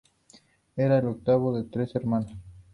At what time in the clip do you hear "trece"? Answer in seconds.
1.69-1.99